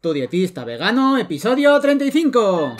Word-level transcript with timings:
Tu 0.00 0.12
dietista 0.12 0.64
vegano, 0.64 1.18
episodio 1.18 1.80
35. 1.80 2.76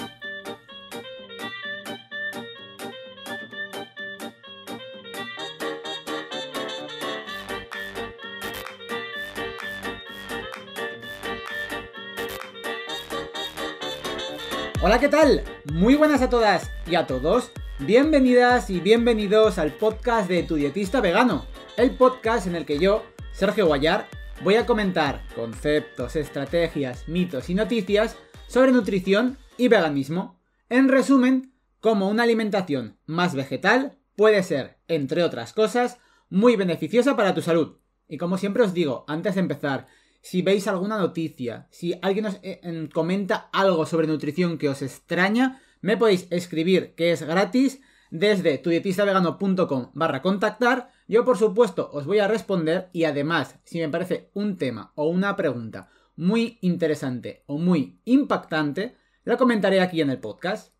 Hola, 14.80 15.00
¿qué 15.00 15.08
tal? 15.08 15.42
Muy 15.72 15.96
buenas 15.96 16.22
a 16.22 16.30
todas 16.30 16.70
y 16.86 16.94
a 16.94 17.08
todos. 17.08 17.50
Bienvenidas 17.80 18.70
y 18.70 18.78
bienvenidos 18.78 19.58
al 19.58 19.72
podcast 19.72 20.28
de 20.28 20.44
Tu 20.44 20.54
dietista 20.54 21.00
vegano, 21.00 21.46
el 21.76 21.96
podcast 21.96 22.46
en 22.46 22.54
el 22.54 22.64
que 22.64 22.78
yo, 22.78 23.02
Sergio 23.32 23.66
Guayar, 23.66 24.06
voy 24.42 24.54
a 24.54 24.66
comentar 24.66 25.22
conceptos, 25.34 26.16
estrategias, 26.16 27.08
mitos 27.08 27.50
y 27.50 27.54
noticias 27.54 28.16
sobre 28.46 28.72
nutrición 28.72 29.38
y 29.56 29.68
veganismo. 29.68 30.40
En 30.68 30.88
resumen, 30.88 31.52
cómo 31.80 32.08
una 32.08 32.22
alimentación 32.22 32.98
más 33.06 33.34
vegetal 33.34 33.98
puede 34.16 34.42
ser, 34.42 34.78
entre 34.86 35.22
otras 35.22 35.52
cosas, 35.52 35.98
muy 36.30 36.56
beneficiosa 36.56 37.16
para 37.16 37.34
tu 37.34 37.42
salud. 37.42 37.78
Y 38.08 38.16
como 38.16 38.38
siempre 38.38 38.62
os 38.62 38.74
digo, 38.74 39.04
antes 39.08 39.34
de 39.34 39.40
empezar, 39.40 39.86
si 40.20 40.42
veis 40.42 40.68
alguna 40.68 40.98
noticia, 40.98 41.68
si 41.70 41.98
alguien 42.02 42.26
os 42.26 42.38
eh, 42.42 42.88
comenta 42.92 43.48
algo 43.52 43.86
sobre 43.86 44.06
nutrición 44.06 44.58
que 44.58 44.68
os 44.68 44.82
extraña, 44.82 45.62
me 45.80 45.96
podéis 45.96 46.26
escribir 46.30 46.94
que 46.94 47.12
es 47.12 47.22
gratis 47.22 47.80
desde 48.10 48.58
tudietistavegano.com 48.58 49.90
barra 49.94 50.22
contactar. 50.22 50.90
Yo 51.08 51.24
por 51.24 51.38
supuesto 51.38 51.88
os 51.90 52.04
voy 52.04 52.18
a 52.18 52.28
responder 52.28 52.90
y 52.92 53.04
además 53.04 53.58
si 53.64 53.80
me 53.80 53.88
parece 53.88 54.30
un 54.34 54.58
tema 54.58 54.92
o 54.94 55.08
una 55.08 55.36
pregunta 55.36 55.88
muy 56.16 56.58
interesante 56.60 57.44
o 57.46 57.56
muy 57.56 57.98
impactante, 58.04 58.94
la 59.24 59.38
comentaré 59.38 59.80
aquí 59.80 60.02
en 60.02 60.10
el 60.10 60.20
podcast. 60.20 60.74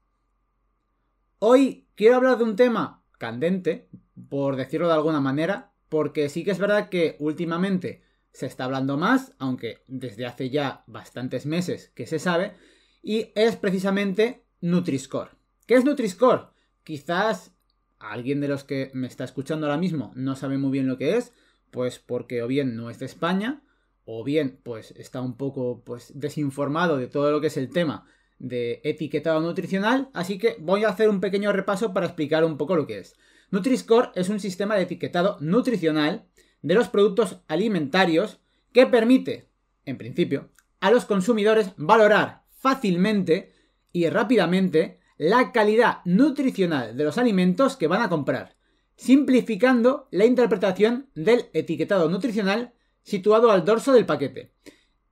Hoy 1.38 1.88
quiero 1.95 2.16
hablar 2.16 2.37
de 2.37 2.45
un 2.45 2.56
tema 2.56 3.04
candente, 3.16 3.88
por 4.29 4.56
decirlo 4.56 4.88
de 4.88 4.95
alguna 4.95 5.21
manera, 5.21 5.73
porque 5.88 6.29
sí 6.29 6.45
que 6.45 6.51
es 6.51 6.59
verdad 6.59 6.90
que 6.90 7.16
últimamente 7.21 8.02
se 8.30 8.45
está 8.45 8.65
hablando 8.65 8.99
más, 8.99 9.32
aunque 9.38 9.82
desde 9.87 10.26
hace 10.26 10.51
ya 10.51 10.84
bastantes 10.87 11.46
meses 11.46 11.90
que 11.95 12.06
se 12.06 12.18
sabe, 12.18 12.54
y 13.02 13.32
es 13.34 13.56
precisamente 13.56 14.45
Nutri-Score. 14.60 15.30
¿Qué 15.66 15.76
es 15.76 15.84
Nutri-Score? 15.84 16.51
Quizás 16.84 17.52
alguien 17.99 18.41
de 18.41 18.49
los 18.49 18.65
que 18.65 18.91
me 18.95 19.07
está 19.07 19.24
escuchando 19.24 19.66
ahora 19.66 19.79
mismo 19.79 20.13
no 20.15 20.37
sabe 20.37 20.59
muy 20.59 20.71
bien 20.71 20.87
lo 20.87 20.99
que 20.99 21.16
es, 21.16 21.32
pues 21.71 21.99
porque 21.99 22.43
o 22.43 22.46
bien 22.46 22.77
no 22.77 22.90
es 22.90 22.99
de 22.99 23.07
España, 23.07 23.63
o 24.05 24.24
bien 24.24 24.59
pues 24.63 24.93
está 24.93 25.21
un 25.21 25.37
poco 25.37 25.82
pues 25.85 26.13
desinformado 26.15 26.96
de 26.96 27.09
todo 27.09 27.30
lo 27.30 27.40
que 27.40 27.49
es 27.49 27.57
el 27.57 27.71
tema 27.71 28.07
de 28.38 28.80
etiquetado 28.85 29.40
nutricional, 29.40 30.10
así 30.15 30.38
que 30.38 30.57
voy 30.60 30.85
a 30.85 30.88
hacer 30.88 31.09
un 31.09 31.21
pequeño 31.21 31.52
repaso 31.52 31.93
para 31.93 32.07
explicar 32.07 32.45
un 32.45 32.57
poco 32.57 32.77
lo 32.77 32.87
que 32.87 32.99
es. 32.99 33.16
Nutri-Score 33.51 34.12
es 34.15 34.29
un 34.29 34.40
sistema 34.40 34.77
de 34.77 34.83
etiquetado 34.83 35.38
nutricional 35.40 36.27
de 36.62 36.74
los 36.74 36.88
productos 36.88 37.40
alimentarios 37.49 38.40
que 38.73 38.87
permite, 38.87 39.49
en 39.85 39.99
principio, 39.99 40.51
a 40.80 40.90
los 40.90 41.05
consumidores 41.05 41.73
valorar 41.77 42.45
fácilmente 42.51 43.52
y 43.93 44.09
rápidamente 44.09 45.01
la 45.19 45.52
calidad 45.52 45.99
nutricional 46.05 46.97
de 46.97 47.05
los 47.05 47.19
alimentos 47.19 47.77
que 47.77 47.88
van 47.88 48.02
a 48.02 48.09
comprar, 48.09 48.57
simplificando 48.97 50.09
la 50.11 50.24
interpretación 50.24 51.11
del 51.15 51.47
etiquetado 51.52 52.09
nutricional 52.09 52.73
situado 53.02 53.51
al 53.51 53.65
dorso 53.65 53.93
del 53.93 54.07
paquete. 54.07 54.52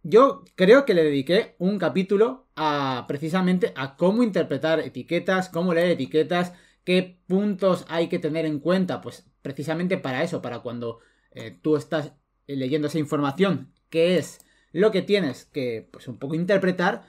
Yo 0.03 0.45
creo 0.55 0.85
que 0.85 0.95
le 0.95 1.03
dediqué 1.03 1.57
un 1.59 1.79
capítulo 1.79 2.47
a 2.55 3.05
precisamente 3.09 3.73
a 3.75 3.97
cómo 3.97 4.23
interpretar 4.23 4.81
etiquetas, 4.81 5.49
cómo 5.49 5.75
leer 5.75 5.91
etiquetas, 5.91 6.53
qué 6.85 7.21
puntos 7.27 7.85
hay 7.89 8.09
que 8.09 8.21
tener 8.21 8.47
en 8.47 8.61
cuenta, 8.61 9.01
pues 9.01 9.27
precisamente 9.43 9.99
para 9.99 10.23
eso, 10.23 10.41
para 10.41 10.61
cuando 10.61 11.01
eh, 11.33 11.59
tú 11.61 11.77
estás 11.77 12.13
leyendo 12.47 12.87
esa 12.87 13.01
información, 13.01 13.73
qué 13.91 14.19
es 14.19 14.39
lo 14.73 14.93
que 14.93 15.03
tienes 15.03 15.47
que, 15.47 15.89
pues, 15.91 16.07
un 16.07 16.19
poco 16.19 16.35
interpretar. 16.35 17.05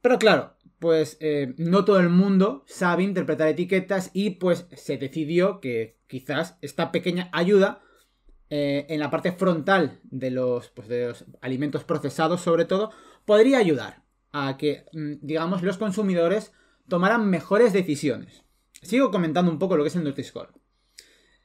Pero 0.00 0.18
claro, 0.18 0.56
pues 0.80 1.18
eh, 1.20 1.54
no 1.58 1.84
todo 1.84 2.00
el 2.00 2.08
mundo 2.08 2.64
sabe 2.66 3.04
interpretar 3.04 3.48
etiquetas 3.48 4.10
y 4.12 4.30
pues 4.30 4.66
se 4.72 4.96
decidió 4.96 5.60
que 5.60 5.98
quizás 6.08 6.56
esta 6.62 6.90
pequeña 6.90 7.28
ayuda 7.32 7.82
eh, 8.48 8.86
en 8.88 8.98
la 8.98 9.10
parte 9.10 9.30
frontal 9.30 10.00
de 10.04 10.30
los, 10.30 10.70
pues, 10.70 10.88
de 10.88 11.08
los 11.08 11.24
alimentos 11.40 11.84
procesados 11.84 12.40
sobre 12.40 12.64
todo 12.64 12.90
podría 13.24 13.58
ayudar 13.58 14.02
a 14.32 14.56
que, 14.56 14.86
mm, 14.92 15.14
digamos, 15.20 15.62
los 15.62 15.78
consumidores 15.78 16.52
tomaran 16.88 17.28
mejores 17.28 17.72
decisiones. 17.72 18.42
Sigo 18.82 19.10
comentando 19.10 19.52
un 19.52 19.58
poco 19.58 19.76
lo 19.76 19.84
que 19.84 19.88
es 19.88 19.96
el 19.96 20.04
Nutri-Score. 20.04 20.50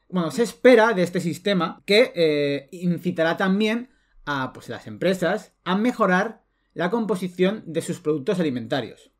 Bueno, 0.07 0.31
se 0.31 0.43
espera 0.43 0.93
de 0.93 1.03
este 1.03 1.19
sistema 1.19 1.83
que 1.85 2.13
eh, 2.15 2.69
incitará 2.71 3.37
también 3.37 3.89
a 4.25 4.53
pues, 4.53 4.69
las 4.69 4.87
empresas 4.87 5.53
a 5.65 5.75
mejorar 5.75 6.43
la 6.73 6.89
composición 6.89 7.63
de 7.65 7.81
sus 7.81 7.99
productos 7.99 8.39
alimentarios. 8.39 9.11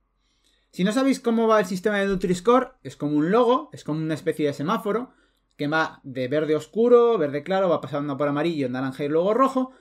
Si 0.76 0.84
no 0.84 0.92
sabéis 0.92 1.22
cómo 1.22 1.48
va 1.48 1.62
el 1.62 1.66
sistema 1.66 2.00
de 2.00 2.08
Nutri-Score, 2.08 2.74
es 2.84 2.98
como 2.98 3.16
un 3.16 3.32
logo, 3.32 3.70
es 3.72 3.86
como 3.86 4.02
una 4.02 4.14
especie 4.14 4.46
de 4.46 4.52
semáforo 4.52 5.14
que 5.56 5.70
va 5.70 6.02
de 6.04 6.28
verde 6.28 6.54
oscuro, 6.54 7.18
verde 7.18 7.44
claro, 7.44 7.70
va 7.70 7.80
pasando 7.80 8.18
por 8.18 8.28
amarillo, 8.28 8.68
naranja 8.68 9.06
y 9.06 9.08
luego 9.08 9.34
rojo, 9.34 9.72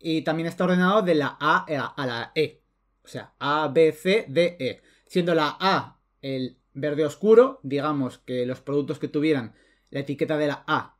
y 0.00 0.22
también 0.22 0.48
está 0.48 0.64
ordenado 0.64 1.02
de 1.02 1.14
la 1.14 1.36
A 1.38 1.64
a 1.96 2.04
la 2.04 2.32
E. 2.34 2.64
O 3.04 3.06
sea, 3.06 3.32
A, 3.38 3.68
B, 3.68 3.92
C, 3.92 4.26
D, 4.28 4.56
E. 4.58 4.82
Siendo 5.06 5.36
la 5.36 5.56
A 5.60 6.00
el 6.20 6.58
verde 6.74 7.06
oscuro, 7.06 7.60
digamos 7.62 8.18
que 8.18 8.44
los 8.44 8.60
productos 8.60 8.98
que 8.98 9.06
tuvieran 9.06 9.54
la 9.90 10.00
etiqueta 10.00 10.36
de 10.36 10.48
la 10.48 10.64
A 10.66 10.96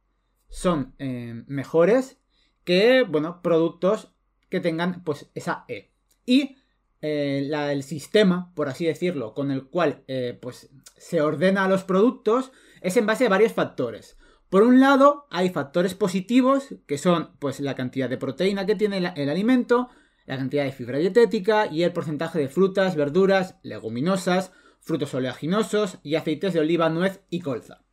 son 0.49 0.95
eh, 1.01 1.43
mejores 1.49 2.21
que, 2.63 3.03
bueno, 3.03 3.43
productos 3.43 4.13
que 4.49 4.61
tengan 4.61 5.03
pues 5.03 5.29
esa 5.35 5.65
E. 5.67 5.91
Y 6.25 6.57
eh, 7.03 7.51
el 7.71 7.83
sistema, 7.83 8.53
por 8.55 8.69
así 8.69 8.87
decirlo, 8.87 9.35
con 9.35 9.51
el 9.51 9.67
cual 9.67 10.05
eh, 10.09 10.39
pues 10.41 10.71
se 10.97 11.21
ordena 11.21 11.65
a 11.65 11.69
los 11.69 11.85
productos 11.85 12.53
es 12.81 12.97
en 12.97 13.07
base 13.07 13.27
a 13.27 13.31
varios 13.31 13.53
factores. 13.53 14.17
Por 14.49 14.63
un 14.63 14.81
lado, 14.81 15.27
hay 15.31 15.51
factores 15.51 15.95
positivos, 15.95 16.75
que 16.87 16.99
son 16.99 17.31
pues 17.39 17.61
la 17.61 17.75
cantidad 17.75 18.09
de 18.11 18.19
proteína 18.19 18.67
que 18.67 18.75
tiene 18.75 18.99
el 18.99 19.29
alimento, 19.29 19.89
la 20.27 20.37
cantidad 20.37 20.65
de 20.65 20.73
fibra 20.73 20.99
dietética 20.99 21.67
y 21.67 21.83
el 21.83 21.93
porcentaje 21.93 22.39
de 22.39 22.49
frutas, 22.49 22.97
verduras, 22.97 23.57
leguminosas, 23.63 24.53
frutos 24.81 25.15
oleaginosos 25.15 25.99
y 26.03 26.15
aceites 26.17 26.53
de 26.53 26.61
oliva, 26.61 26.89
nuez 26.89 27.21
y 27.31 27.41
colza. 27.41 27.85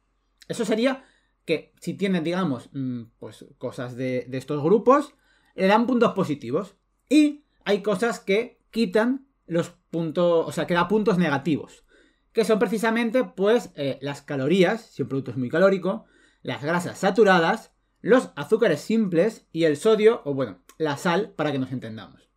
Eso 0.47 0.65
sería 0.65 1.03
que 1.45 1.73
si 1.79 1.93
tienen, 1.93 2.23
digamos, 2.23 2.69
mm, 2.73 3.03
pues 3.19 3.45
cosas 3.57 3.95
de, 3.95 4.27
estos 4.33 4.61
grupos, 4.61 5.15
le 5.55 5.67
dan 5.67 5.87
puntos 5.87 6.13
positivos. 6.13 6.75
Y 7.09 7.45
hay 7.65 7.81
cosas 7.81 8.19
que 8.19 8.56
quitan 8.77 9.25
los 9.47 9.71
puntos, 9.89 10.47
o 10.47 10.51
sea, 10.51 10.67
que 10.67 10.75
da 10.75 10.87
puntos 10.87 11.17
negativos. 11.17 11.83
Que 12.31 12.45
son 12.45 12.59
precisamente, 12.59 13.23
pues, 13.23 13.71
eh, 13.73 13.97
las 14.03 14.21
calorías, 14.21 14.91
si 14.91 15.01
un 15.01 15.09
producto 15.09 15.31
es 15.31 15.37
muy 15.37 15.49
calórico, 15.49 16.05
las 16.43 16.61
grasas 16.61 16.99
saturadas, 16.99 17.71
los 18.01 18.29
azúcares 18.35 18.81
simples 18.81 19.47
y 19.51 19.63
el 19.63 19.77
sodio, 19.77 20.21
o 20.25 20.35
bueno, 20.35 20.63
la 20.77 20.95
sal, 20.95 21.33
para 21.35 21.51
que 21.51 21.57
nos 21.57 21.71
entendamos. 21.71 22.29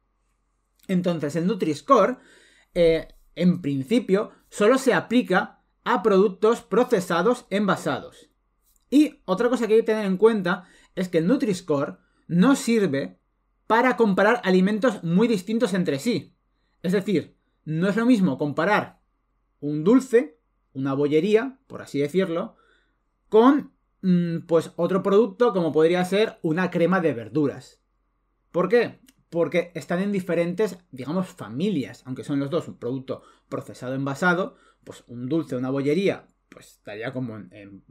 Entonces, 0.88 1.36
el 1.36 1.46
Nutri-Score, 1.46 2.16
eh, 2.72 3.08
en 3.34 3.60
principio, 3.60 4.30
solo 4.48 4.78
se 4.78 4.94
aplica 4.94 5.60
a 5.84 6.02
productos 6.02 6.62
procesados 6.62 7.44
envasados. 7.50 8.30
Y 8.88 9.20
otra 9.26 9.50
cosa 9.50 9.66
que 9.66 9.74
hay 9.74 9.80
que 9.80 9.92
tener 9.92 10.06
en 10.06 10.16
cuenta 10.16 10.64
es 10.94 11.10
que 11.10 11.18
el 11.18 11.28
Nutri-Score 11.28 11.98
no 12.28 12.56
sirve 12.56 13.19
para 13.70 13.96
comparar 13.96 14.40
alimentos 14.42 15.04
muy 15.04 15.28
distintos 15.28 15.74
entre 15.74 16.00
sí. 16.00 16.34
Es 16.82 16.90
decir, 16.90 17.36
no 17.64 17.88
es 17.88 17.94
lo 17.94 18.04
mismo 18.04 18.36
comparar 18.36 18.98
un 19.60 19.84
dulce, 19.84 20.40
una 20.72 20.92
bollería, 20.92 21.60
por 21.68 21.80
así 21.80 22.00
decirlo, 22.00 22.56
con 23.28 23.72
mm, 24.02 24.38
pues 24.48 24.72
otro 24.74 25.04
producto 25.04 25.52
como 25.52 25.70
podría 25.70 26.04
ser 26.04 26.40
una 26.42 26.68
crema 26.72 27.00
de 27.00 27.12
verduras. 27.12 27.80
¿Por 28.50 28.68
qué? 28.68 29.02
Porque 29.28 29.70
están 29.76 30.00
en 30.00 30.10
diferentes, 30.10 30.78
digamos, 30.90 31.28
familias, 31.28 32.02
aunque 32.06 32.24
son 32.24 32.40
los 32.40 32.50
dos 32.50 32.66
un 32.66 32.76
producto 32.76 33.22
procesado 33.48 33.94
envasado, 33.94 34.56
pues 34.82 35.04
un 35.06 35.28
dulce, 35.28 35.54
una 35.54 35.70
bollería, 35.70 36.26
pues 36.50 36.72
estaría 36.72 37.12
como 37.12 37.36
en, 37.36 37.84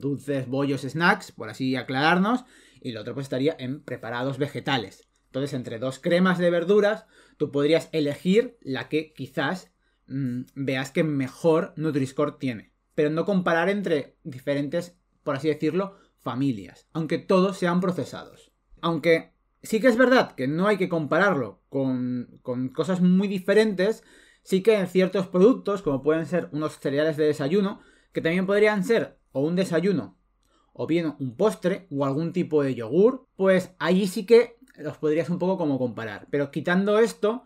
dulces, 0.00 0.46
bollos, 0.46 0.82
snacks, 0.82 1.32
por 1.32 1.48
así 1.48 1.76
aclararnos, 1.76 2.44
y 2.80 2.92
lo 2.92 3.00
otro 3.00 3.14
pues 3.14 3.24
estaría 3.24 3.56
en 3.58 3.82
preparados 3.82 4.38
vegetales. 4.38 5.08
Entonces, 5.26 5.54
entre 5.54 5.78
dos 5.78 5.98
cremas 5.98 6.38
de 6.38 6.50
verduras, 6.50 7.06
tú 7.36 7.50
podrías 7.50 7.88
elegir 7.92 8.56
la 8.60 8.88
que 8.88 9.12
quizás 9.12 9.72
mm, 10.06 10.42
veas 10.54 10.90
que 10.90 11.04
mejor 11.04 11.74
Nutri-Score 11.76 12.38
tiene. 12.38 12.72
Pero 12.94 13.10
no 13.10 13.24
comparar 13.24 13.68
entre 13.68 14.16
diferentes, 14.22 14.96
por 15.22 15.36
así 15.36 15.48
decirlo, 15.48 15.98
familias, 16.20 16.86
aunque 16.92 17.18
todos 17.18 17.58
sean 17.58 17.80
procesados. 17.80 18.52
Aunque 18.80 19.36
Sí 19.66 19.80
que 19.80 19.88
es 19.88 19.96
verdad 19.96 20.32
que 20.36 20.46
no 20.46 20.68
hay 20.68 20.76
que 20.76 20.88
compararlo 20.88 21.60
con, 21.68 22.38
con 22.42 22.68
cosas 22.68 23.00
muy 23.00 23.26
diferentes, 23.26 24.04
sí 24.46 24.62
que 24.62 24.78
en 24.78 24.86
ciertos 24.86 25.26
productos, 25.26 25.82
como 25.82 26.02
pueden 26.02 26.24
ser 26.24 26.48
unos 26.52 26.78
cereales 26.78 27.16
de 27.16 27.26
desayuno, 27.26 27.80
que 28.12 28.20
también 28.20 28.46
podrían 28.46 28.84
ser 28.84 29.18
o 29.32 29.40
un 29.40 29.56
desayuno 29.56 30.16
o 30.72 30.86
bien 30.86 31.16
un 31.18 31.36
postre 31.36 31.88
o 31.90 32.04
algún 32.04 32.32
tipo 32.32 32.62
de 32.62 32.76
yogur, 32.76 33.26
pues 33.34 33.74
allí 33.80 34.06
sí 34.06 34.24
que 34.24 34.56
los 34.76 34.98
podrías 34.98 35.30
un 35.30 35.40
poco 35.40 35.58
como 35.58 35.80
comparar. 35.80 36.28
Pero 36.30 36.52
quitando 36.52 37.00
esto, 37.00 37.44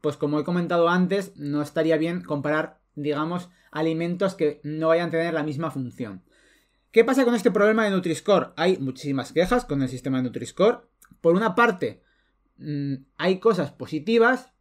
pues 0.00 0.16
como 0.16 0.38
he 0.38 0.44
comentado 0.44 0.88
antes, 0.88 1.36
no 1.36 1.62
estaría 1.62 1.96
bien 1.96 2.20
comparar, 2.20 2.78
digamos, 2.94 3.50
alimentos 3.72 4.36
que 4.36 4.60
no 4.62 4.88
vayan 4.88 5.08
a 5.08 5.10
tener 5.10 5.34
la 5.34 5.42
misma 5.42 5.72
función. 5.72 6.22
¿Qué 6.92 7.02
pasa 7.02 7.24
con 7.24 7.34
este 7.34 7.50
problema 7.50 7.84
de 7.84 7.90
Nutri-Score? 7.90 8.52
Hay 8.56 8.78
muchísimas 8.78 9.32
quejas 9.32 9.64
con 9.64 9.82
el 9.82 9.88
sistema 9.88 10.22
de 10.22 10.30
Nutri-Score. 10.30 10.86
Por 11.20 11.34
una 11.34 11.56
parte, 11.56 12.02
mm, 12.58 12.94
hay 13.16 13.40
cosas 13.40 13.72
positivas, 13.72 14.52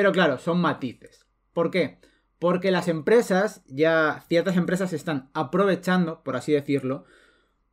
pero 0.00 0.12
claro, 0.12 0.38
son 0.38 0.62
matices. 0.62 1.26
¿Por 1.52 1.70
qué? 1.70 1.98
Porque 2.38 2.70
las 2.70 2.88
empresas, 2.88 3.62
ya 3.66 4.24
ciertas 4.28 4.56
empresas 4.56 4.94
están 4.94 5.28
aprovechando, 5.34 6.22
por 6.22 6.36
así 6.36 6.52
decirlo, 6.52 7.04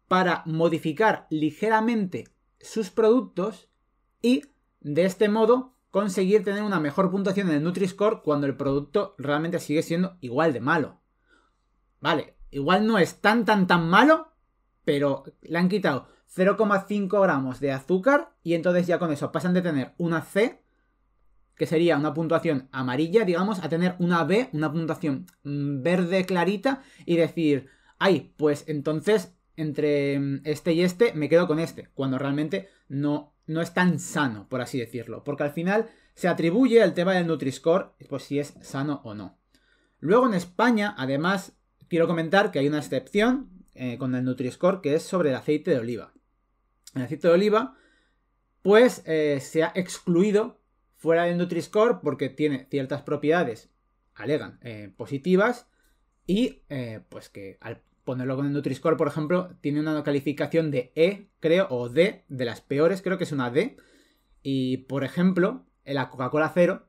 para 0.10 0.44
modificar 0.46 1.26
ligeramente 1.30 2.28
sus 2.60 2.90
productos 2.90 3.70
y 4.22 4.42
de 4.82 5.06
este 5.06 5.30
modo 5.30 5.78
conseguir 5.90 6.44
tener 6.44 6.64
una 6.64 6.82
mejor 6.82 7.10
puntuación 7.12 7.48
en 7.48 7.56
el 7.56 7.64
Nutri-Score 7.64 8.24
cuando 8.24 8.46
el 8.46 8.58
producto 8.58 9.16
realmente 9.18 9.60
sigue 9.60 9.82
siendo 9.82 10.18
igual 10.20 10.52
de 10.52 10.60
malo. 10.60 11.00
Vale, 12.02 12.36
igual 12.52 12.86
no 12.86 12.98
es 12.98 13.22
tan 13.22 13.46
tan 13.46 13.68
tan 13.68 13.90
malo, 13.90 14.34
pero 14.84 15.24
le 15.44 15.58
han 15.58 15.70
quitado 15.70 16.10
0,5 16.36 17.22
gramos 17.22 17.62
de 17.62 17.72
azúcar 17.72 18.34
y 18.44 18.54
entonces 18.54 18.86
ya 18.86 19.00
con 19.00 19.14
eso 19.14 19.32
pasan 19.32 19.54
de 19.54 19.62
tener 19.62 19.94
una 19.98 20.24
C, 20.24 20.62
que 21.58 21.66
sería 21.66 21.98
una 21.98 22.14
puntuación 22.14 22.70
amarilla, 22.72 23.26
digamos, 23.26 23.64
a 23.64 23.70
tener 23.70 23.96
una 24.00 24.24
B, 24.24 24.50
una 24.54 24.72
puntuación 24.72 25.26
mm, 25.44 25.82
verde 25.82 26.26
clarita 26.26 26.84
y 27.06 27.18
decir, 27.18 27.68
ay, 27.98 28.34
pues 28.38 28.64
entonces 28.68 29.34
entre 29.56 30.20
mm, 30.20 30.42
este 30.44 30.74
y 30.74 30.84
este 30.84 31.14
me 31.14 31.30
quedo 31.30 31.48
con 31.48 31.60
este, 31.60 31.90
cuando 31.94 32.18
realmente 32.18 32.70
no, 32.88 33.34
no 33.48 33.62
es 33.62 33.74
tan 33.74 34.00
sano, 34.00 34.48
por 34.48 34.62
así 34.62 34.80
decirlo, 34.80 35.24
porque 35.24 35.44
al 35.44 35.52
final 35.52 35.90
se 36.14 36.28
atribuye 36.28 36.82
el 36.82 36.94
tema 36.94 37.14
del 37.14 37.28
Nutri-Score, 37.28 37.94
pues 38.08 38.24
si 38.24 38.40
es 38.40 38.54
sano 38.62 39.02
o 39.04 39.14
no. 39.14 39.38
Luego 40.00 40.28
en 40.28 40.36
España, 40.36 40.96
además, 40.98 41.54
quiero 41.90 42.08
comentar 42.08 42.52
que 42.52 42.60
hay 42.60 42.68
una 42.68 42.80
excepción 42.80 43.50
eh, 43.74 43.98
con 43.98 44.16
el 44.16 44.26
Nutri-Score 44.26 44.82
que 44.82 44.96
es 44.96 45.04
sobre 45.04 45.30
el 45.30 45.36
aceite 45.36 45.72
de 45.72 45.80
oliva. 45.80 46.14
El 46.96 47.04
aceite 47.04 47.28
de 47.28 47.34
oliva, 47.34 47.76
pues 48.62 49.04
eh, 49.06 49.40
se 49.42 49.64
ha 49.64 49.72
excluido 49.76 50.57
fuera 50.98 51.24
del 51.24 51.38
Nutri-Score 51.38 52.02
porque 52.02 52.30
tiene 52.30 52.68
ciertas 52.70 53.02
propiedades, 53.02 53.70
alegan, 54.14 54.60
eh, 54.62 54.92
positivas 54.96 55.68
y 56.26 56.64
pues 57.10 57.30
que 57.30 57.58
al 57.62 57.82
ponerlo 58.04 58.36
con 58.36 58.46
el 58.46 58.54
Nutri-Score, 58.54 58.98
por 58.98 59.08
ejemplo, 59.08 59.56
tiene 59.62 59.80
una 59.80 60.04
calificación 60.04 60.72
de 60.72 60.92
E, 60.96 61.30
creo, 61.40 61.68
o 61.70 61.90
D, 61.90 62.26
de 62.28 62.46
las 62.46 62.62
peores, 62.62 63.02
creo 63.02 63.18
que 63.18 63.26
es 63.26 63.32
una 63.32 63.50
D. 63.50 63.78
Y, 64.44 64.78
por 64.78 65.04
ejemplo, 65.04 65.66
la 65.86 66.10
Coca-Cola 66.10 66.52
Cero 66.54 66.88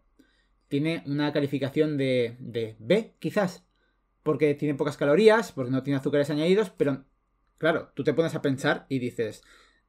tiene 0.68 1.02
una 1.06 1.32
calificación 1.32 1.96
de, 1.96 2.36
de 2.38 2.76
B, 2.78 3.14
quizás 3.18 3.68
porque 4.22 4.54
tiene 4.54 4.74
pocas 4.74 4.96
calorías, 4.96 5.52
porque 5.52 5.70
no 5.70 5.82
tiene 5.82 5.98
azúcares 5.98 6.28
añadidos, 6.28 6.70
pero 6.70 7.04
claro, 7.56 7.92
tú 7.94 8.04
te 8.04 8.12
pones 8.12 8.34
a 8.34 8.42
pensar 8.42 8.84
y 8.88 8.98
dices, 8.98 9.42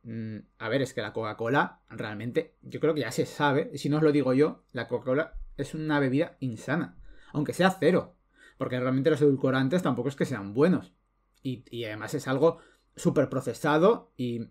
mm, 0.03 0.37
a 0.57 0.69
ver, 0.69 0.81
es 0.81 0.93
que 0.93 1.01
la 1.01 1.13
Coca-Cola 1.13 1.81
realmente, 1.89 2.55
yo 2.61 2.79
creo 2.79 2.93
que 2.93 3.01
ya 3.01 3.11
se 3.11 3.25
sabe, 3.25 3.77
si 3.77 3.89
no 3.89 3.97
os 3.97 4.03
lo 4.03 4.11
digo 4.11 4.33
yo, 4.33 4.63
la 4.71 4.87
Coca-Cola 4.87 5.35
es 5.57 5.73
una 5.73 5.99
bebida 5.99 6.37
insana, 6.39 6.97
aunque 7.33 7.53
sea 7.53 7.75
cero, 7.79 8.15
porque 8.57 8.79
realmente 8.79 9.09
los 9.09 9.21
edulcorantes 9.21 9.83
tampoco 9.83 10.09
es 10.09 10.15
que 10.15 10.25
sean 10.25 10.53
buenos. 10.53 10.93
Y, 11.41 11.85
además 11.85 12.13
es 12.13 12.27
algo 12.27 12.59
súper 12.95 13.29
procesado 13.29 14.11
y 14.17 14.49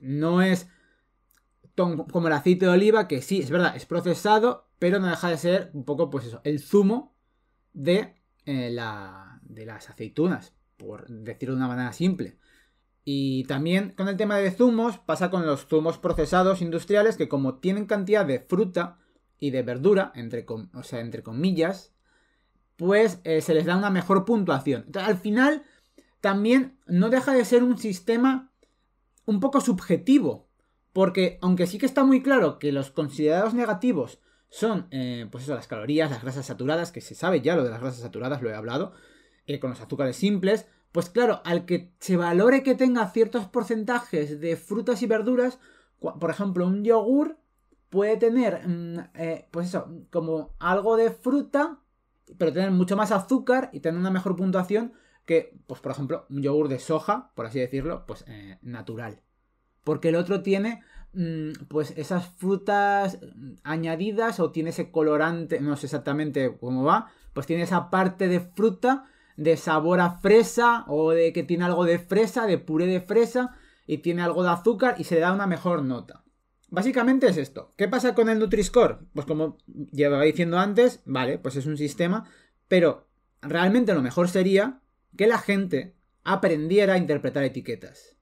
no 0.00 0.40
es 0.40 0.68
como 1.76 2.26
el 2.28 2.32
aceite 2.32 2.66
de 2.66 2.72
oliva, 2.72 3.08
que 3.08 3.20
sí, 3.20 3.40
es 3.40 3.50
verdad, 3.50 3.76
es 3.76 3.84
procesado, 3.84 4.70
pero 4.78 5.00
no 5.00 5.08
deja 5.08 5.28
de 5.28 5.36
ser 5.36 5.70
un 5.74 5.84
poco, 5.84 6.08
pues 6.08 6.26
eso, 6.26 6.40
el 6.44 6.60
zumo 6.60 7.14
de 7.72 8.14
eh, 8.46 8.70
la, 8.70 9.40
de 9.42 9.66
las 9.66 9.90
aceitunas, 9.90 10.54
por 10.76 11.06
decirlo 11.08 11.54
de 11.54 11.58
una 11.58 11.68
manera 11.68 11.92
simple. 11.92 12.38
Y 13.04 13.44
también 13.44 13.90
con 13.90 14.08
el 14.08 14.16
tema 14.16 14.38
de 14.38 14.50
zumos 14.50 14.98
pasa 14.98 15.30
con 15.30 15.44
los 15.46 15.66
zumos 15.66 15.98
procesados 15.98 16.62
industriales 16.62 17.16
que 17.16 17.28
como 17.28 17.56
tienen 17.56 17.86
cantidad 17.86 18.24
de 18.24 18.40
fruta 18.40 18.98
y 19.38 19.50
de 19.50 19.62
verdura, 19.62 20.10
entre, 20.14 20.46
o 20.48 20.82
sea, 20.82 21.00
entre 21.00 21.22
comillas, 21.22 21.92
pues 22.76 23.20
eh, 23.24 23.42
se 23.42 23.54
les 23.54 23.66
da 23.66 23.76
una 23.76 23.90
mejor 23.90 24.24
puntuación. 24.24 24.84
Entonces, 24.86 25.08
al 25.10 25.18
final, 25.18 25.64
también 26.20 26.78
no 26.86 27.10
deja 27.10 27.34
de 27.34 27.44
ser 27.44 27.62
un 27.62 27.76
sistema 27.76 28.50
un 29.26 29.40
poco 29.40 29.60
subjetivo. 29.60 30.48
Porque 30.94 31.38
aunque 31.42 31.66
sí 31.66 31.76
que 31.76 31.86
está 31.86 32.04
muy 32.04 32.22
claro 32.22 32.58
que 32.58 32.70
los 32.70 32.90
considerados 32.90 33.52
negativos 33.52 34.20
son, 34.48 34.86
eh, 34.92 35.26
pues 35.30 35.44
eso, 35.44 35.54
las 35.54 35.66
calorías, 35.66 36.10
las 36.10 36.22
grasas 36.22 36.46
saturadas, 36.46 36.92
que 36.92 37.00
se 37.00 37.16
sabe 37.16 37.40
ya 37.40 37.56
lo 37.56 37.64
de 37.64 37.70
las 37.70 37.80
grasas 37.80 38.00
saturadas, 38.00 38.40
lo 38.40 38.50
he 38.50 38.54
hablado, 38.54 38.92
eh, 39.46 39.58
con 39.58 39.70
los 39.70 39.80
azúcares 39.80 40.16
simples, 40.16 40.68
pues 40.94 41.10
claro, 41.10 41.42
al 41.44 41.66
que 41.66 41.92
se 41.98 42.16
valore 42.16 42.62
que 42.62 42.76
tenga 42.76 43.10
ciertos 43.10 43.48
porcentajes 43.48 44.40
de 44.40 44.54
frutas 44.54 45.02
y 45.02 45.06
verduras, 45.06 45.58
por 45.98 46.30
ejemplo, 46.30 46.66
un 46.66 46.84
yogur 46.84 47.36
puede 47.90 48.16
tener, 48.16 48.66
mm, 48.66 48.98
eh, 49.14 49.48
pues 49.50 49.66
eso, 49.68 49.88
como 50.10 50.54
algo 50.60 50.96
de 50.96 51.10
fruta, 51.10 51.80
pero 52.38 52.52
tener 52.52 52.70
mucho 52.70 52.96
más 52.96 53.10
azúcar 53.10 53.70
y 53.72 53.80
tener 53.80 53.98
una 53.98 54.10
mejor 54.10 54.36
puntuación 54.36 54.92
que, 55.26 55.58
pues 55.66 55.80
por 55.80 55.90
ejemplo, 55.90 56.26
un 56.30 56.42
yogur 56.42 56.68
de 56.68 56.78
soja, 56.78 57.32
por 57.34 57.46
así 57.46 57.58
decirlo, 57.58 58.06
pues 58.06 58.24
natural. 58.62 59.20
Porque 59.82 60.10
el 60.10 60.16
otro 60.16 60.42
tiene 60.42 60.82
Mm, 61.14 61.52
pues 61.68 61.92
esas 61.96 62.26
frutas 62.26 63.18
añadidas 63.62 64.40
o 64.40 64.50
tiene 64.50 64.70
ese 64.70 64.90
colorante, 64.90 65.60
no 65.60 65.76
sé 65.76 65.86
exactamente 65.86 66.56
cómo 66.58 66.82
va, 66.82 67.12
pues 67.32 67.46
tiene 67.46 67.62
esa 67.62 67.88
parte 67.88 68.26
de 68.26 68.40
fruta 68.40 69.04
de 69.36 69.56
sabor 69.56 70.00
a 70.00 70.18
fresa 70.18 70.84
o 70.86 71.10
de 71.10 71.32
que 71.32 71.42
tiene 71.42 71.64
algo 71.64 71.84
de 71.84 71.98
fresa, 71.98 72.46
de 72.46 72.58
puré 72.58 72.86
de 72.86 73.00
fresa 73.00 73.56
y 73.86 73.98
tiene 73.98 74.22
algo 74.22 74.42
de 74.42 74.50
azúcar 74.50 74.96
y 74.98 75.04
se 75.04 75.18
da 75.18 75.32
una 75.32 75.46
mejor 75.46 75.82
nota. 75.82 76.24
Básicamente 76.70 77.28
es 77.28 77.36
esto. 77.36 77.72
¿Qué 77.76 77.88
pasa 77.88 78.14
con 78.14 78.28
el 78.28 78.38
Nutri-Score? 78.38 79.00
Pues 79.12 79.26
como 79.26 79.58
llevaba 79.92 80.24
diciendo 80.24 80.58
antes, 80.58 81.00
vale, 81.04 81.38
pues 81.38 81.56
es 81.56 81.66
un 81.66 81.76
sistema, 81.76 82.28
pero 82.68 83.06
realmente 83.42 83.94
lo 83.94 84.02
mejor 84.02 84.28
sería 84.28 84.80
que 85.16 85.26
la 85.26 85.38
gente 85.38 85.94
aprendiera 86.24 86.94
a 86.94 86.98
interpretar 86.98 87.44
etiquetas 87.44 88.14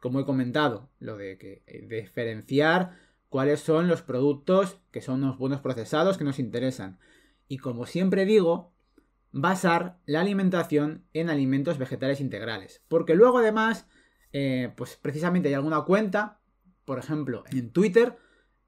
como 0.00 0.20
he 0.20 0.24
comentado, 0.24 0.90
lo 1.00 1.16
de 1.16 1.38
que 1.38 1.62
eh, 1.66 1.86
diferenciar 1.88 2.96
cuáles 3.28 3.60
son 3.60 3.88
los 3.88 4.02
productos 4.02 4.78
que 4.90 5.00
son 5.00 5.20
los 5.20 5.38
buenos 5.38 5.60
procesados 5.60 6.18
que 6.18 6.24
nos 6.24 6.38
interesan. 6.38 6.98
Y 7.48 7.58
como 7.58 7.86
siempre 7.86 8.24
digo, 8.24 8.72
basar 9.32 9.98
la 10.06 10.20
alimentación 10.20 11.04
en 11.12 11.30
alimentos 11.30 11.78
vegetales 11.78 12.20
integrales. 12.20 12.82
Porque 12.88 13.14
luego 13.14 13.38
además, 13.38 13.86
eh, 14.32 14.72
pues 14.76 14.96
precisamente 14.96 15.48
hay 15.48 15.54
alguna 15.54 15.82
cuenta, 15.82 16.40
por 16.84 16.98
ejemplo, 16.98 17.44
en 17.50 17.70
Twitter, 17.70 18.16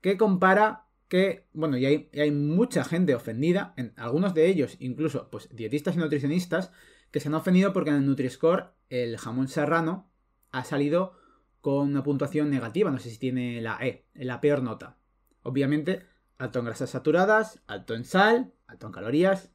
que 0.00 0.16
compara 0.16 0.86
que, 1.08 1.48
bueno, 1.52 1.76
y 1.76 1.86
hay, 1.86 2.08
y 2.12 2.20
hay 2.20 2.30
mucha 2.30 2.84
gente 2.84 3.14
ofendida, 3.14 3.74
en 3.76 3.92
algunos 3.96 4.32
de 4.32 4.46
ellos, 4.46 4.76
incluso, 4.78 5.28
pues 5.30 5.48
dietistas 5.54 5.96
y 5.96 5.98
nutricionistas, 5.98 6.70
que 7.10 7.20
se 7.20 7.28
han 7.28 7.34
ofendido 7.34 7.72
porque 7.72 7.90
en 7.90 7.96
el 7.96 8.06
Nutri-Score 8.06 8.72
el 8.88 9.18
jamón 9.18 9.48
serrano 9.48 10.08
ha 10.52 10.64
salido 10.64 11.14
con 11.60 11.88
una 11.88 12.02
puntuación 12.02 12.50
negativa, 12.50 12.90
no 12.90 12.98
sé 12.98 13.10
si 13.10 13.18
tiene 13.18 13.60
la 13.60 13.78
E, 13.80 14.06
la 14.14 14.40
peor 14.40 14.62
nota. 14.62 14.96
Obviamente, 15.42 16.06
alto 16.38 16.60
en 16.60 16.64
grasas 16.66 16.90
saturadas, 16.90 17.60
alto 17.66 17.94
en 17.94 18.04
sal, 18.04 18.52
alto 18.66 18.86
en 18.86 18.92
calorías. 18.92 19.50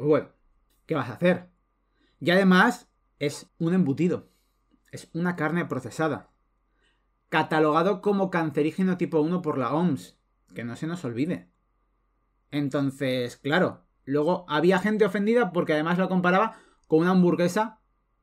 Pues 0.00 0.08
bueno, 0.08 0.28
¿qué 0.86 0.94
vas 0.94 1.10
a 1.10 1.14
hacer? 1.14 1.50
Y 2.20 2.30
además 2.30 2.88
es 3.18 3.50
un 3.58 3.74
embutido, 3.74 4.30
es 4.90 5.10
una 5.12 5.36
carne 5.36 5.66
procesada, 5.66 6.30
catalogado 7.28 8.00
como 8.00 8.30
cancerígeno 8.30 8.96
tipo 8.96 9.20
1 9.20 9.42
por 9.42 9.58
la 9.58 9.74
OMS, 9.74 10.16
que 10.54 10.64
no 10.64 10.76
se 10.76 10.86
nos 10.86 11.04
olvide. 11.04 11.50
Entonces, 12.50 13.36
claro, 13.36 13.84
luego 14.04 14.46
había 14.48 14.78
gente 14.78 15.04
ofendida 15.04 15.52
porque 15.52 15.74
además 15.74 15.98
lo 15.98 16.08
comparaba 16.08 16.56
con 16.88 17.00
una 17.00 17.10
hamburguesa 17.10 17.80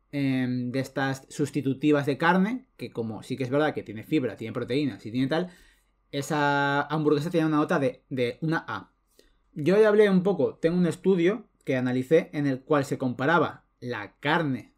Em, 0.10 0.72
de 0.72 0.80
estas 0.80 1.26
sustitutivas 1.30 2.06
de 2.06 2.18
carne, 2.18 2.66
que 2.78 2.92
como 2.92 3.24
sí 3.24 3.36
que 3.36 3.44
es 3.44 3.50
verdad 3.50 3.74
que 3.74 3.84
tiene 3.84 4.04
fibra, 4.04 4.38
tiene 4.38 4.54
proteínas 4.54 5.06
y 5.06 5.12
tiene 5.12 5.28
tal, 5.28 5.50
esa 6.12 6.84
hamburguesa 6.84 7.30
tiene 7.30 7.48
una 7.48 7.58
nota 7.58 7.78
de, 7.78 8.06
de 8.10 8.38
una 8.42 8.64
A. 8.68 8.94
Yo 9.54 9.78
ya 9.80 9.90
hablé 9.90 10.10
un 10.10 10.24
poco, 10.24 10.56
tengo 10.56 10.78
un 10.78 10.88
estudio 10.88 11.50
que 11.68 11.76
analicé 11.76 12.30
en 12.32 12.48
el 12.48 12.62
cual 12.62 12.86
se 12.86 12.98
comparaba 12.98 13.66
la 13.82 14.16
carne 14.22 14.72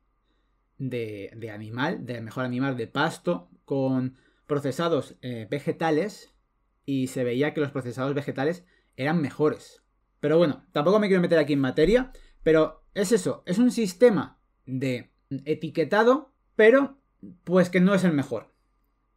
de, 0.79 1.51
animal, 1.53 2.03
del 2.03 2.23
mejor 2.23 2.45
animal 2.45 2.77
de 2.77 2.87
pasto, 2.87 3.47
con 3.63 4.17
procesados 4.47 5.15
eh, 5.21 5.45
vegetales 5.51 6.33
y 6.87 7.05
se 7.05 7.23
veía 7.23 7.53
que 7.53 7.61
los 7.61 7.69
procesados 7.69 8.15
vegetales 8.15 8.65
eran 8.97 9.21
mejores. 9.21 9.83
Pero 10.19 10.39
bueno, 10.39 10.65
tampoco 10.71 10.97
me 10.99 11.05
quiero 11.05 11.21
meter 11.21 11.37
aquí 11.37 11.53
en 11.53 11.59
materia, 11.59 12.11
pero 12.41 12.83
es 12.95 13.11
eso, 13.11 13.43
es 13.45 13.59
un 13.59 13.69
sistema 13.69 14.39
de 14.65 15.11
etiquetado, 15.45 16.33
pero 16.55 16.97
pues 17.43 17.69
que 17.69 17.81
no 17.81 17.93
es 17.93 18.03
el 18.03 18.13
mejor. 18.13 18.51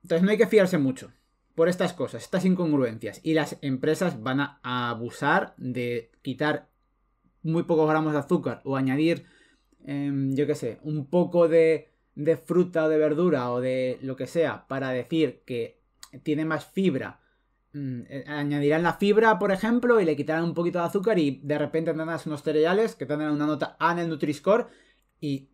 Entonces 0.02 0.22
no 0.22 0.30
hay 0.30 0.36
que 0.36 0.46
fiarse 0.46 0.76
mucho 0.76 1.10
por 1.54 1.70
estas 1.70 1.94
cosas, 1.94 2.22
estas 2.22 2.44
incongruencias. 2.44 3.20
Y 3.22 3.32
las 3.32 3.56
empresas 3.62 4.22
van 4.22 4.40
a 4.40 4.60
abusar 4.90 5.54
de 5.56 6.12
quitar 6.20 6.68
muy 7.42 7.64
pocos 7.64 7.88
gramos 7.88 8.12
de 8.12 8.18
azúcar 8.20 8.60
o 8.64 8.76
añadir, 8.76 9.24
em, 9.84 10.34
yo 10.34 10.46
qué 10.46 10.54
sé, 10.54 10.78
un 10.82 11.06
poco 11.06 11.48
de, 11.48 11.90
de 12.14 12.36
fruta 12.36 12.84
o 12.84 12.88
de 12.88 12.98
verdura 12.98 13.50
o 13.50 13.60
de 13.60 13.98
lo 14.02 14.16
que 14.16 14.26
sea 14.26 14.66
para 14.68 14.90
decir 14.90 15.42
que 15.44 15.80
tiene 16.22 16.44
más 16.44 16.66
fibra 16.66 17.22
Mm, 17.74 18.02
eh, 18.08 18.24
añadirán 18.28 18.82
la 18.82 18.94
fibra, 18.94 19.38
por 19.38 19.50
ejemplo, 19.50 19.98
y 20.00 20.04
le 20.04 20.14
quitarán 20.16 20.44
un 20.44 20.54
poquito 20.54 20.78
de 20.78 20.84
azúcar 20.84 21.18
y 21.18 21.40
de 21.42 21.58
repente 21.58 21.94
tendrás 21.94 22.26
unos 22.26 22.42
cereales 22.42 22.94
que 22.94 23.06
tendrán 23.06 23.32
una 23.32 23.46
nota 23.46 23.76
A 23.78 23.92
en 23.92 23.98
el 24.00 24.08
Nutri-Score 24.10 24.68
y 25.20 25.48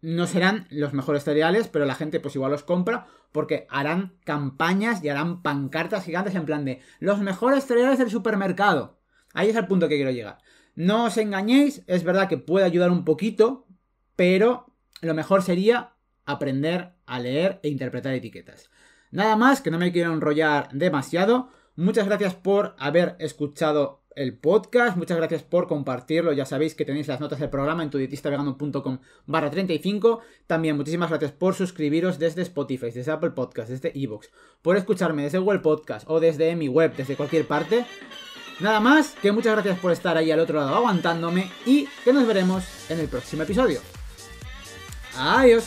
no 0.00 0.26
serán 0.28 0.68
los 0.70 0.92
mejores 0.92 1.24
cereales, 1.24 1.66
pero 1.68 1.84
la 1.84 1.96
gente 1.96 2.20
pues 2.20 2.36
igual 2.36 2.52
los 2.52 2.62
compra 2.62 3.08
porque 3.32 3.66
harán 3.68 4.16
campañas 4.24 5.02
y 5.02 5.08
harán 5.08 5.42
pancartas 5.42 6.04
gigantes 6.04 6.36
en 6.36 6.46
plan 6.46 6.64
de 6.64 6.80
los 7.00 7.18
mejores 7.20 7.64
cereales 7.64 7.98
del 7.98 8.10
supermercado. 8.10 9.00
Ahí 9.34 9.50
es 9.50 9.56
el 9.56 9.66
punto 9.66 9.88
que 9.88 9.96
quiero 9.96 10.12
llegar. 10.12 10.38
No 10.76 11.06
os 11.06 11.16
engañéis, 11.16 11.82
es 11.86 12.04
verdad 12.04 12.28
que 12.28 12.38
puede 12.38 12.66
ayudar 12.66 12.90
un 12.90 13.04
poquito, 13.04 13.66
pero 14.14 14.66
lo 15.00 15.14
mejor 15.14 15.42
sería 15.42 15.94
aprender 16.26 16.92
a 17.06 17.18
leer 17.18 17.60
e 17.62 17.70
interpretar 17.70 18.14
etiquetas. 18.14 18.70
Nada 19.10 19.36
más, 19.36 19.62
que 19.62 19.70
no 19.70 19.78
me 19.78 19.90
quiero 19.90 20.12
enrollar 20.12 20.68
demasiado. 20.72 21.48
Muchas 21.76 22.06
gracias 22.06 22.34
por 22.34 22.76
haber 22.78 23.16
escuchado 23.18 24.02
el 24.16 24.38
podcast, 24.38 24.96
muchas 24.96 25.18
gracias 25.18 25.42
por 25.42 25.68
compartirlo, 25.68 26.32
ya 26.32 26.46
sabéis 26.46 26.74
que 26.74 26.86
tenéis 26.86 27.06
las 27.06 27.20
notas 27.20 27.38
del 27.38 27.50
programa 27.50 27.82
en 27.82 27.90
tudietistavegano.com 27.90 28.98
barra 29.26 29.50
35, 29.50 30.20
también 30.46 30.74
muchísimas 30.74 31.10
gracias 31.10 31.32
por 31.32 31.54
suscribiros 31.54 32.18
desde 32.18 32.40
Spotify, 32.40 32.90
desde 32.90 33.12
Apple 33.12 33.32
Podcast, 33.32 33.68
desde 33.68 33.92
Evox, 33.94 34.30
por 34.62 34.78
escucharme 34.78 35.24
desde 35.24 35.38
Google 35.38 35.58
Podcast 35.58 36.08
o 36.08 36.18
desde 36.18 36.56
mi 36.56 36.68
web, 36.68 36.96
desde 36.96 37.14
cualquier 37.14 37.46
parte. 37.46 37.84
Nada 38.58 38.80
más, 38.80 39.14
que 39.20 39.32
muchas 39.32 39.52
gracias 39.52 39.78
por 39.78 39.92
estar 39.92 40.16
ahí 40.16 40.30
al 40.30 40.40
otro 40.40 40.58
lado 40.58 40.74
aguantándome 40.74 41.50
y 41.66 41.86
que 42.04 42.12
nos 42.12 42.26
veremos 42.26 42.64
en 42.88 43.00
el 43.00 43.08
próximo 43.08 43.42
episodio. 43.42 43.80
Adiós. 45.16 45.64